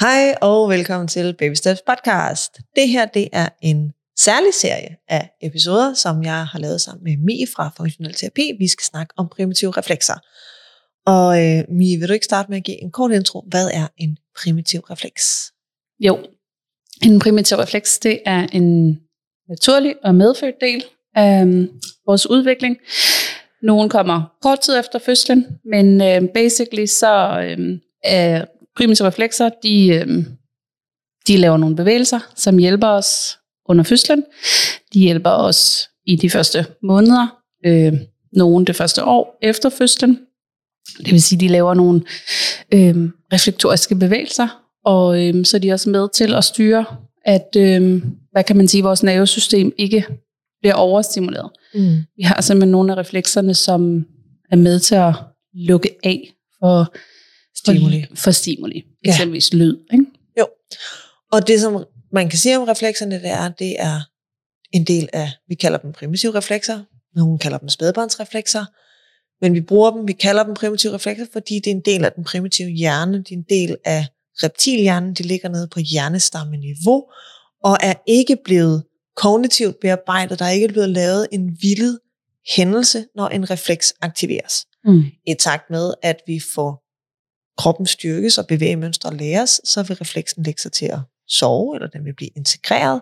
[0.00, 2.58] Hej og velkommen til Baby Steps podcast.
[2.76, 7.16] Det her det er en særlig serie af episoder, som jeg har lavet sammen med
[7.16, 8.52] Mie fra Funktionel Terapi.
[8.58, 10.14] Vi skal snakke om primitive reflekser.
[11.06, 13.44] Og øh, Mie, vil du ikke starte med at give en kort intro?
[13.48, 15.52] Hvad er en primitiv refleks?
[15.98, 16.18] Jo,
[17.02, 18.98] en primitiv refleks, det er en
[19.48, 21.68] naturlig og medfødt del af øhm,
[22.06, 22.76] vores udvikling.
[23.62, 28.44] Nogle kommer kort tid efter fødslen, men øh, basically så øh, er
[28.80, 30.24] primitive reflekser, de, øh,
[31.26, 34.24] de laver nogle bevægelser, som hjælper os under fødslen.
[34.94, 37.26] De hjælper os i de første måneder,
[37.66, 37.92] øh,
[38.32, 40.18] nogen det første år efter fødslen.
[40.98, 42.02] Det vil sige, de laver nogle
[42.74, 44.48] øh, reflektoriske bevægelser,
[44.84, 46.84] og øh, så er de også med til at styre,
[47.24, 50.04] at øh, hvad kan man sige, vores nervesystem ikke
[50.60, 51.50] bliver overstimuleret.
[51.74, 51.96] Mm.
[52.16, 54.06] Vi har simpelthen nogle af reflekserne, som
[54.50, 55.14] er med til at
[55.54, 56.94] lukke af for
[57.60, 58.06] Stimuli.
[58.08, 58.84] For, for stimuli.
[59.04, 59.10] Ja.
[59.10, 59.78] Eksempelvis lyd.
[59.92, 60.04] Ikke?
[60.38, 60.46] Jo.
[61.32, 64.00] Og det, som man kan sige om reflekserne, det er, det er
[64.72, 66.82] en del af, vi kalder dem primitive reflekser,
[67.14, 68.64] nogen kalder dem spædbarnsreflekser,
[69.44, 72.12] men vi bruger dem, vi kalder dem primitive reflekser, fordi det er en del af
[72.12, 74.06] den primitive hjerne, det er en del af
[74.42, 77.04] reptilhjernen, de ligger nede på hjernestammeniveau,
[77.64, 78.84] og er ikke blevet
[79.16, 81.98] kognitivt bearbejdet, der er ikke blevet lavet en vildet
[82.56, 84.66] hændelse, når en refleks aktiveres.
[84.84, 85.02] Mm.
[85.26, 86.89] I takt med, at vi får
[87.58, 90.98] kroppen styrkes og bevægemønstre læres, så vil refleksen lægge sig til at
[91.28, 93.00] sove, eller den vil blive integreret,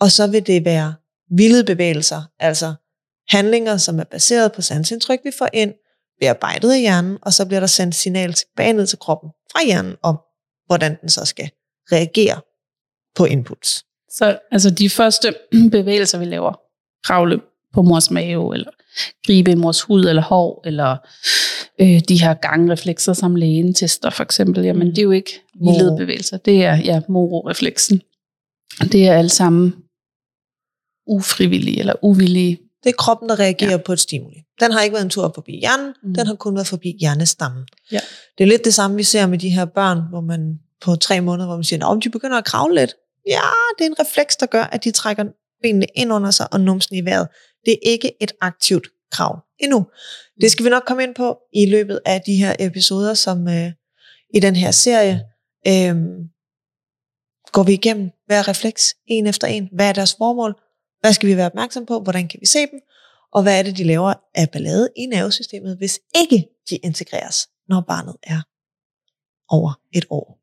[0.00, 0.94] og så vil det være
[1.30, 2.74] vilde bevægelser, altså
[3.28, 5.74] handlinger, som er baseret på sansindtryk, vi får ind,
[6.20, 9.96] bearbejdet af hjernen, og så bliver der sendt signal tilbage ned til kroppen fra hjernen
[10.02, 10.18] om,
[10.66, 11.50] hvordan den så skal
[11.92, 12.40] reagere
[13.16, 13.84] på inputs.
[14.10, 15.34] Så altså de første
[15.76, 16.60] bevægelser, vi laver,
[17.04, 17.40] kravle
[17.74, 18.70] på mors mave, eller
[19.26, 20.96] gribe i mors hud eller hår, eller
[21.82, 24.94] øh, de her gangreflekser, som lægen tester for eksempel, jamen mm.
[24.94, 26.36] det er jo ikke vildede bevægelser.
[26.36, 28.02] Det er ja, mororefleksen.
[28.92, 29.74] Det er alle sammen
[31.06, 32.58] ufrivillige eller uvillige.
[32.84, 33.76] Det er kroppen, der reagerer ja.
[33.76, 34.36] på et stimuli.
[34.60, 36.14] Den har ikke været en tur forbi hjernen, mm.
[36.14, 37.64] den har kun været forbi hjernestammen.
[37.92, 38.00] Ja.
[38.38, 41.20] Det er lidt det samme, vi ser med de her børn, hvor man på tre
[41.20, 42.94] måneder, hvor man siger, om de begynder at kravle lidt.
[43.28, 43.40] Ja,
[43.78, 45.24] det er en refleks, der gør, at de trækker
[45.62, 47.28] benene ind under sig og numsen i vejret.
[47.64, 49.86] Det er ikke et aktivt krav endnu.
[50.40, 53.72] Det skal vi nok komme ind på i løbet af de her episoder, som øh,
[54.34, 55.24] i den her serie
[55.66, 55.96] øh,
[57.52, 59.68] går vi igennem hver refleks, en efter en.
[59.72, 60.54] Hvad er deres formål?
[61.00, 62.00] Hvad skal vi være opmærksom på?
[62.00, 62.80] Hvordan kan vi se dem?
[63.32, 67.80] Og hvad er det, de laver af ballade i nervesystemet, hvis ikke de integreres, når
[67.80, 68.42] barnet er
[69.48, 70.41] over et år?